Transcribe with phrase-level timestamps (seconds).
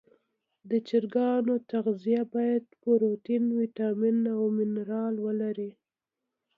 [0.69, 5.71] د چرګانو تغذیه باید پروټین، ویټامین او منرال ولري.